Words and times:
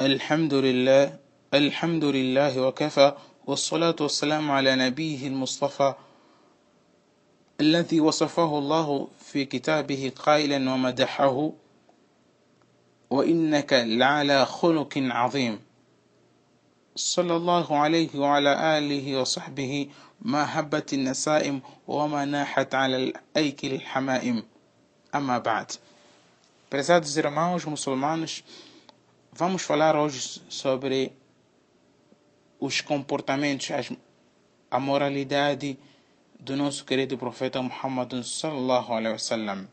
الحمد 0.00 0.54
لله 0.54 1.16
الحمد 1.54 2.04
لله 2.04 2.60
وكفى 2.60 3.12
والصلاة 3.46 3.96
والسلام 4.00 4.50
على 4.50 4.76
نبيه 4.76 5.26
المصطفى 5.26 5.94
الذي 7.60 8.00
وصفه 8.00 8.58
الله 8.58 9.08
في 9.20 9.44
كتابه 9.44 10.12
قائلا 10.16 10.72
ومدحه 10.72 11.50
وإنك 13.10 13.72
لعلى 13.72 14.46
خلق 14.46 14.92
عظيم 14.96 15.58
صلى 16.96 17.36
الله 17.36 17.76
عليه 17.78 18.08
وعلى 18.18 18.78
آله 18.78 19.20
وصحبه 19.20 19.88
ما 20.22 20.60
هبت 20.60 20.92
النسائم 20.92 21.60
وما 21.88 22.24
ناحت 22.24 22.74
على 22.74 22.96
الأيكل 22.96 23.72
الحمائم 23.72 24.42
أما 25.14 25.38
بعد 25.38 25.72
Prezados 26.68 27.16
irmãos 27.16 27.64
muçulmanos, 27.64 28.42
vamos 29.35 29.61
falar 29.61 29.95
hoje 29.95 30.41
sobre 30.49 31.13
os 32.59 32.81
comportamentos, 32.81 33.69
a 34.69 34.79
moralidade 34.79 35.77
do 36.39 36.55
nosso 36.55 36.85
querido 36.85 37.17
profeta 37.17 37.61
Muhammad 37.61 38.23
sallallahu 38.23 38.93
alaihi 38.93 39.13
wasallam. 39.13 39.67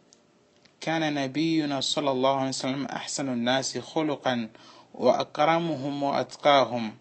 كان 0.80 1.14
نبينا 1.14 1.80
صلى 1.80 2.10
الله 2.10 2.36
عليه 2.36 2.48
وسلم 2.48 2.84
أحسن 2.86 3.28
الناس 3.28 3.78
خلقا 3.78 4.48
وأكرمهم 4.94 6.02
وأتقاهم 6.02 6.94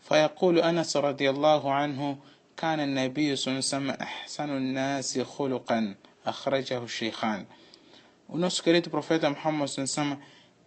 فيقول 0.00 0.58
أنس 0.58 0.96
رضي 0.96 1.30
الله 1.30 1.72
عنه 1.72 2.16
كان 2.56 2.80
النبي 2.80 3.36
صلى 3.36 3.46
الله 3.52 3.64
عليه 3.64 3.76
وسلم 3.76 3.90
أحسن 3.90 4.50
الناس 4.50 5.18
خلقا 5.18 5.94
أخرجه 6.26 6.78
الشيخان 6.84 7.46
O 8.28 8.38
nosso 8.38 8.62
querido 8.62 8.88
profeta 8.90 9.28
Muhammad 9.30 9.68
sallallahu 9.68 10.18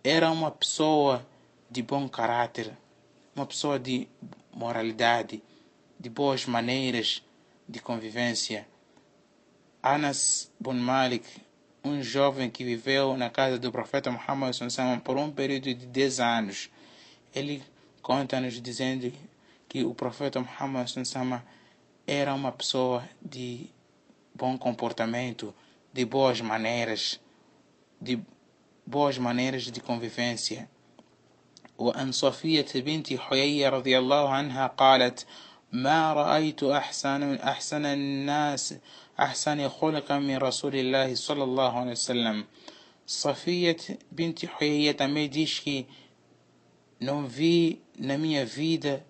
era 0.04 0.30
uma 0.30 0.52
pessoa 0.52 1.26
de 1.71 1.83
bom 1.83 2.09
caráter, 2.09 2.77
uma 3.35 3.47
pessoa 3.47 3.79
de 3.79 4.09
moralidade, 4.53 5.43
de 5.99 6.11
boas 6.11 6.45
maneiras 6.45 7.23
de 7.69 7.79
convivência. 7.79 8.67
Anas 9.83 10.51
bin 10.59 10.75
Malik, 10.75 11.27
um 11.85 12.03
jovem 12.03 12.51
que 12.51 12.65
viveu 12.65 13.17
na 13.17 13.31
casa 13.31 13.59
do 13.59 13.71
profeta 13.71 14.11
Muhammad 14.11 14.57
por 15.05 15.17
um 15.17 15.31
período 15.31 15.73
de 15.73 15.87
10 15.87 16.21
anos, 16.21 16.71
ele 17.35 17.63
conta-nos 18.03 18.61
dizendo 18.61 19.13
que 19.69 19.85
o 19.85 19.95
profeta 19.95 20.41
Muhammad 20.41 20.91
era 22.07 22.35
uma 22.35 22.51
pessoa 22.51 23.09
de 23.23 23.71
bom 24.35 24.59
comportamento, 24.59 25.55
de 25.93 26.05
boas 26.05 26.41
maneiras, 26.41 27.21
de 28.01 28.21
boas 28.85 29.17
maneiras 29.17 29.71
de 29.71 29.81
convivência. 29.81 30.69
وأن 31.81 32.13
صفية 32.13 32.67
بنت 32.75 33.15
حيي 33.15 33.69
رضي 33.69 33.99
الله 33.99 34.29
عنها 34.29 34.67
قالت 34.67 35.27
ما 35.73 36.13
رأيت 36.13 36.63
أحسن, 36.63 37.21
من 37.21 37.39
أحسن 37.39 37.87
الناس 37.87 38.75
أحسن 39.21 39.69
خلقا 39.69 40.19
من 40.19 40.37
رسول 40.37 40.77
الله 40.77 41.15
صلى 41.15 41.45
الله 41.45 41.79
عليه 41.79 41.91
وسلم. 41.91 42.45
صفية 43.07 43.77
بنت 44.13 44.47
حيي 44.47 44.93
também 44.95 45.29
diz 45.29 45.59
que 45.59 45.87
não 47.01 47.27
vi 47.27 47.81
na 47.99 48.19
minha 48.19 48.45
vida 48.45 49.05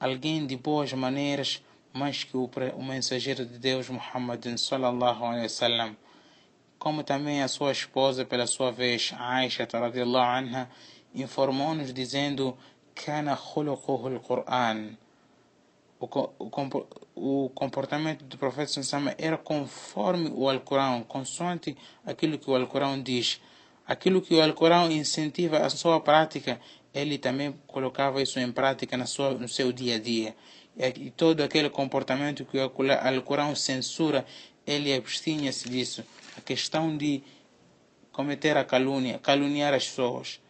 alguém 0.00 0.46
de 0.46 0.56
boas 0.56 0.92
maneiras 0.92 1.62
mais 1.94 2.24
que 2.24 2.36
o, 2.36 2.50
mensageiro 2.82 3.46
de 3.46 3.58
Deus 3.58 3.88
Muhammad 3.88 4.56
صلى 4.56 4.88
الله 4.88 5.26
عليه 5.26 5.44
وسلم. 5.44 5.94
como 6.78 7.02
também 7.02 7.42
a 7.42 7.48
sua 7.48 7.72
esposa 7.72 8.24
pela 8.24 8.46
sua 8.46 8.70
vez 8.72 9.12
Aisha 9.18 9.66
رضي 9.74 10.02
الله 10.02 10.20
عنها 10.20 10.68
informou-nos 11.16 11.92
dizendo: 11.92 12.56
Kana 12.94 13.34
khuluquhul 13.34 14.20
Qur'an. 14.20 14.96
O 17.14 17.50
comportamento 17.54 18.22
do 18.24 18.36
profeta 18.36 18.70
Sansama 18.70 19.14
era 19.16 19.38
conforme 19.38 20.30
o 20.34 20.48
Alcorão, 20.48 21.02
consoante 21.02 21.74
aquilo 22.04 22.38
que 22.38 22.50
o 22.50 22.54
Alcorão 22.54 23.00
diz. 23.02 23.40
Aquilo 23.86 24.20
que 24.20 24.34
o 24.34 24.42
Alcorão 24.42 24.90
incentiva 24.90 25.58
a 25.58 25.70
sua 25.70 25.98
prática, 26.00 26.60
ele 26.92 27.16
também 27.16 27.54
colocava 27.66 28.20
isso 28.20 28.38
em 28.38 28.52
prática 28.52 28.96
na 28.96 29.06
sua, 29.06 29.32
no 29.32 29.48
seu 29.48 29.72
dia 29.72 29.96
a 29.96 29.98
dia. 29.98 30.36
E 30.76 31.10
todo 31.10 31.42
aquele 31.42 31.70
comportamento 31.70 32.44
que 32.44 32.58
o 32.58 32.70
Alcorão 33.02 33.54
censura, 33.54 34.26
ele 34.66 34.92
abstinha-se 34.92 35.68
disso. 35.70 36.04
A 36.36 36.42
questão 36.42 36.94
de 36.94 37.22
cometer 38.12 38.56
a 38.58 38.64
calúnia, 38.64 39.18
caluniar 39.18 39.72
as 39.72 39.86
pessoas 39.86 40.40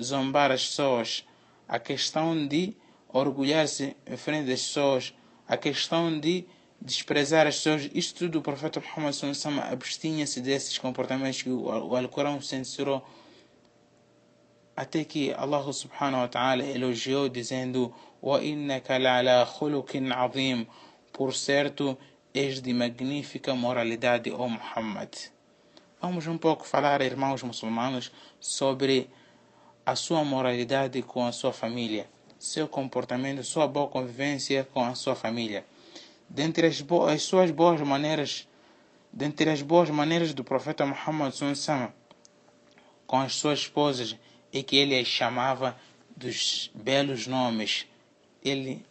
zombar 0.00 0.50
as 0.50 0.66
pessoas, 0.66 1.24
a 1.68 1.78
questão 1.78 2.46
de 2.46 2.76
orgulhar-se 3.08 3.96
em 4.06 4.16
frente 4.16 4.48
das 4.48 4.60
pessoas, 4.62 5.14
a 5.46 5.56
questão 5.56 6.18
de 6.18 6.46
desprezar 6.80 7.46
as 7.46 7.56
pessoas, 7.56 7.90
isto 7.94 8.18
tudo 8.18 8.38
o 8.38 8.42
profeta 8.42 8.80
Muhammad 8.80 9.14
sallallahu 9.14 9.72
abstinha-se 9.72 10.40
desses 10.40 10.78
comportamentos 10.78 11.42
que 11.42 11.50
o 11.50 11.96
Alcorão 11.96 12.40
censurou 12.40 13.04
até 14.76 15.04
que 15.04 15.32
Allah 15.32 15.72
subhanahu 15.72 16.22
wa 16.22 16.28
ta'ala 16.28 16.64
elogiou 16.64 17.28
dizendo 17.28 17.94
وَإِنَّكَ 18.22 18.90
لَعَلَى 18.90 19.46
خُلُقٍ 19.46 19.92
عَظِيمٍ 20.12 20.66
Por 21.12 21.32
certo, 21.34 21.96
és 22.34 22.60
de 22.60 22.72
magnífica 22.72 23.54
moralidade, 23.54 24.32
ó 24.32 24.46
oh 24.46 24.48
Muhammad. 24.48 25.10
Vamos 26.00 26.26
um 26.26 26.36
pouco 26.36 26.66
falar, 26.66 27.00
irmãos 27.02 27.42
muçulmanos, 27.42 28.10
sobre 28.40 29.08
a 29.89 29.95
sua 29.95 30.23
moralidade 30.23 31.01
com 31.01 31.25
a 31.25 31.31
sua 31.31 31.51
família, 31.51 32.07
seu 32.37 32.67
comportamento, 32.67 33.43
sua 33.43 33.67
boa 33.67 33.87
convivência 33.87 34.63
com 34.71 34.83
a 34.83 34.93
sua 34.93 35.15
família. 35.15 35.65
Dentre 36.29 36.67
as, 36.67 36.85
as 37.11 37.23
suas 37.23 37.49
boas 37.49 37.81
maneiras, 37.81 38.47
dentre 39.11 39.49
as 39.49 39.63
boas 39.63 39.89
maneiras 39.89 40.31
do 40.31 40.43
profeta 40.43 40.85
Muhammad 40.85 41.33
sallallahu 41.33 41.91
com 43.07 43.17
as 43.17 43.33
suas 43.33 43.61
esposas, 43.61 44.15
é 44.53 44.61
que 44.61 44.75
ele 44.75 44.95
as 44.95 45.07
chamava 45.07 45.75
dos 46.15 46.69
belos 46.75 47.25
nomes. 47.25 47.87
Ele 48.43 48.85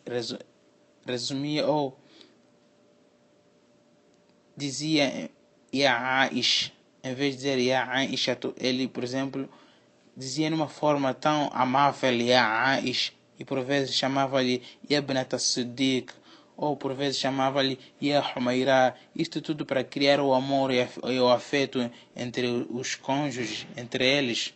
resumia 1.07 1.65
ou 1.65 1.97
dizia 4.57 5.31
Ya 5.73 6.23
Aish, 6.23 6.73
em 7.05 7.15
vez 7.15 7.37
de 7.37 7.43
dizer 7.43 7.59
Ya 7.61 7.89
Aisha, 7.89 8.37
ele, 8.59 8.89
por 8.89 9.05
exemplo, 9.05 9.49
dizia 10.19 10.51
numa 10.51 10.67
forma 10.67 11.15
tão 11.15 11.49
amável 11.53 12.13
Ya 12.21 12.45
Aish, 12.45 13.13
e 13.39 13.45
por 13.45 13.63
vezes 13.63 13.95
chamava-lhe 13.95 14.63
Yabnat 14.91 15.39
Siddiq, 15.39 16.13
ou 16.57 16.77
por 16.77 16.93
vezes 16.93 17.21
chamava-lhe 17.21 17.79
Ya 18.03 18.21
Humaira, 18.35 18.95
isto 19.15 19.41
tudo 19.41 19.65
para 19.65 19.85
criar 19.85 20.19
o 20.19 20.35
amor 20.35 20.73
e 20.73 21.21
o 21.21 21.29
afeto 21.29 21.91
entre 22.17 22.67
os 22.69 22.97
cônjuges, 22.97 23.67
entre 23.77 24.05
eles. 24.05 24.53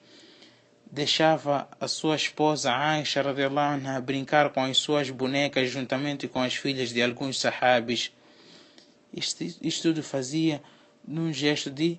Deixava 0.91 1.69
a 1.81 1.87
sua 1.87 2.17
esposa 2.17 2.75
Aisha 2.75 3.23
anha, 3.23 4.01
brincar 4.01 4.51
com 4.51 4.65
as 4.65 4.77
suas 4.77 5.09
bonecas 5.09 5.71
juntamente 5.71 6.27
com 6.27 6.43
as 6.43 6.55
filhas 6.55 6.91
de 6.91 7.01
alguns 7.01 7.39
sahabis 7.41 8.13
isto, 9.13 9.45
isto 9.61 9.83
tudo 9.83 10.03
fazia 10.03 10.63
num 11.07 11.33
gesto 11.33 11.71
de 11.71 11.99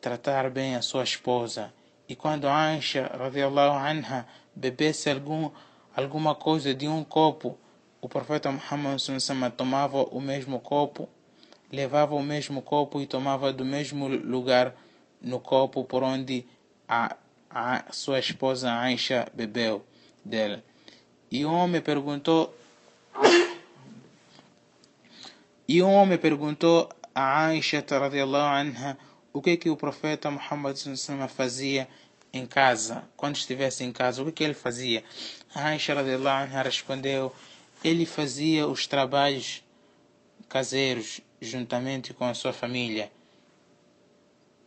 tratar 0.00 0.50
bem 0.50 0.74
a 0.76 0.82
sua 0.82 1.02
esposa. 1.02 1.72
E 2.08 2.14
quando 2.14 2.46
Aisha 2.46 3.10
radiallahu 3.18 3.76
anha 3.76 4.26
bebesse 4.54 5.10
algum, 5.10 5.50
alguma 5.96 6.34
coisa 6.34 6.74
de 6.74 6.86
um 6.86 7.02
copo, 7.02 7.58
o 8.00 8.08
profeta 8.08 8.52
Muhammad 8.52 9.00
tomava 9.56 10.02
o 10.02 10.20
mesmo 10.20 10.60
copo, 10.60 11.08
levava 11.72 12.14
o 12.14 12.22
mesmo 12.22 12.60
copo 12.60 13.00
e 13.00 13.06
tomava 13.06 13.52
do 13.52 13.64
mesmo 13.64 14.06
lugar 14.06 14.74
no 15.20 15.40
copo 15.40 15.84
por 15.84 16.02
onde 16.02 16.46
a, 16.86 17.16
a 17.48 17.84
sua 17.90 18.18
esposa 18.18 18.72
Aisha 18.72 19.26
bebeu 19.32 19.84
dele. 20.22 20.62
E 21.30 21.44
o 21.44 21.52
homem 21.52 21.80
perguntou 21.80 22.54
e 25.66 25.82
um 25.82 25.94
homem 25.94 26.18
perguntou 26.18 26.90
a 27.14 27.46
Aisha 27.46 27.82
radiallahu 27.88 28.54
anha 28.54 28.98
o 29.34 29.42
que 29.42 29.56
que 29.56 29.68
o 29.68 29.76
profeta 29.76 30.30
Muhammad 30.30 30.78
fazia 31.28 31.88
em 32.32 32.46
casa, 32.46 33.04
quando 33.16 33.34
estivesse 33.34 33.82
em 33.82 33.90
casa, 33.90 34.22
o 34.22 34.26
que 34.26 34.32
que 34.32 34.44
ele 34.44 34.54
fazia? 34.54 35.02
A 35.52 35.66
Aisha 35.66 35.92
anha 35.92 36.62
respondeu, 36.62 37.34
ele 37.82 38.06
fazia 38.06 38.68
os 38.68 38.86
trabalhos 38.86 39.64
caseiros 40.48 41.20
juntamente 41.40 42.14
com 42.14 42.24
a 42.24 42.32
sua 42.32 42.52
família. 42.52 43.10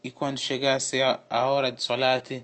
E 0.04 0.12
quando 0.12 0.38
chegasse 0.38 1.00
a 1.02 1.46
hora 1.46 1.72
de 1.72 1.82
salat, 1.82 2.44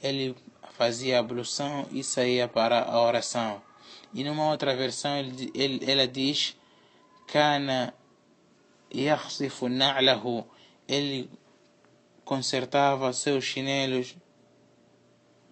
ele 0.00 0.36
fazia 0.70 1.16
a 1.16 1.20
ablução 1.20 1.88
e 1.90 2.04
saía 2.04 2.46
para 2.46 2.82
a 2.82 3.00
oração. 3.02 3.60
E 4.14 4.22
numa 4.22 4.48
outra 4.48 4.76
versão 4.76 5.16
ele, 5.16 5.50
ele, 5.54 5.90
ela 5.90 6.06
diz 6.06 6.56
Kana 7.26 7.92
yakhsifu 8.92 9.68
na'lahu 9.68 10.44
Ele 10.86 11.28
consertava 12.24 13.12
seus 13.12 13.44
chinelos 13.44 14.16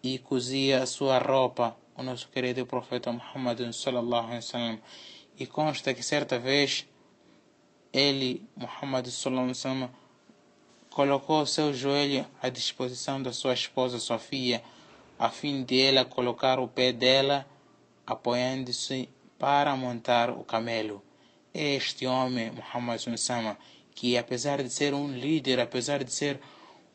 e 0.02 0.18
cozia 0.18 0.82
a 0.82 0.86
sua 0.86 1.18
roupa, 1.18 1.76
o 1.96 2.02
nosso 2.02 2.28
querido 2.28 2.64
profeta 2.66 3.10
Muhammad 3.12 3.60
sallallahu 3.72 4.26
alaihi 4.26 4.36
wasallam. 4.36 4.80
E 5.38 5.46
consta 5.46 5.92
que 5.92 6.02
certa 6.02 6.38
vez 6.38 6.86
ele, 7.92 8.42
Muhammad 8.56 9.06
sallallahu 9.06 9.44
alaihi 9.44 9.58
wasallam, 9.58 9.90
colocou 10.90 11.44
seu 11.44 11.74
joelho 11.74 12.26
à 12.40 12.48
disposição 12.48 13.22
da 13.22 13.32
sua 13.32 13.52
esposa 13.52 13.98
Sofia, 13.98 14.62
a 15.18 15.28
fim 15.28 15.62
de 15.62 15.80
ela 15.80 16.04
colocar 16.04 16.58
o 16.58 16.68
pé 16.68 16.92
dela 16.92 17.46
apoiando-se 18.06 19.08
para 19.38 19.76
montar 19.76 20.30
o 20.30 20.44
camelo 20.44 21.02
é 21.56 21.74
este 21.74 22.06
homem, 22.06 22.50
Muhammad 22.50 23.00
Sama, 23.16 23.58
que 23.94 24.18
apesar 24.18 24.62
de 24.62 24.70
ser 24.70 24.92
um 24.92 25.08
líder, 25.10 25.58
apesar 25.58 26.04
de 26.04 26.12
ser 26.12 26.38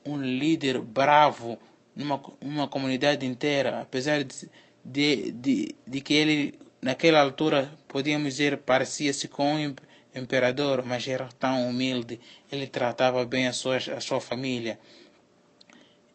um 0.05 0.21
líder 0.21 0.79
bravo 0.79 1.57
numa 1.95 2.21
uma 2.39 2.67
comunidade 2.67 3.25
inteira, 3.25 3.81
apesar 3.81 4.23
de, 4.23 4.49
de, 4.85 5.31
de, 5.31 5.75
de 5.85 6.01
que 6.01 6.13
ele, 6.13 6.59
naquela 6.81 7.19
altura, 7.19 7.71
podíamos 7.87 8.33
dizer, 8.33 8.57
parecia-se 8.57 9.27
com 9.27 9.55
um 9.55 9.75
imperador, 10.13 10.83
mas 10.85 11.07
era 11.07 11.27
tão 11.39 11.67
humilde, 11.67 12.19
ele 12.51 12.67
tratava 12.67 13.25
bem 13.25 13.47
a 13.47 13.53
sua, 13.53 13.77
a 13.77 13.99
sua 13.99 14.21
família. 14.21 14.79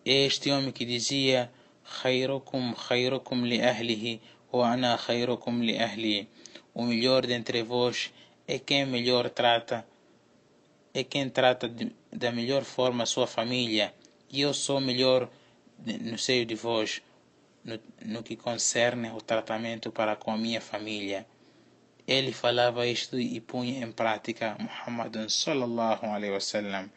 Este 0.04 0.50
homem 0.52 0.70
que 0.70 0.84
dizia: 0.84 1.50
Khairukum, 1.84 2.74
khairukum 2.74 3.44
li 3.44 3.60
ahlihi, 3.60 4.20
wa 4.52 4.72
ana 4.72 4.96
khairukum 4.96 5.60
li 5.60 5.76
ahli. 5.78 6.28
O 6.72 6.84
melhor 6.84 7.26
dentre 7.26 7.62
vós 7.62 8.12
é 8.46 8.58
quem 8.58 8.86
melhor 8.86 9.30
trata 9.30 9.86
é 10.94 11.04
quem 11.04 11.28
trata 11.28 11.68
de, 11.68 11.92
da 12.10 12.32
melhor 12.32 12.64
forma 12.64 13.02
a 13.02 13.06
sua 13.06 13.26
família 13.26 13.94
e 14.30 14.40
eu 14.40 14.54
sou 14.54 14.80
melhor 14.80 15.28
no 15.84 16.18
seio 16.18 16.46
de 16.46 16.54
vós 16.54 17.02
no, 17.66 17.78
no 18.04 18.22
que 18.22 18.36
concerne 18.36 19.10
o 19.10 19.20
tratamento 19.20 19.90
para 19.90 20.16
com 20.16 20.30
a 20.30 20.38
minha 20.38 20.60
família. 20.60 21.26
Ele 22.06 22.32
falava 22.32 22.86
isto 22.86 23.18
e 23.18 23.40
punha 23.40 23.84
em 23.84 23.90
prática 23.90 24.56
Muhammad 24.60 25.28
sallallahu 25.28 26.06
alaihi 26.06 26.32
wasallam. 26.32 26.88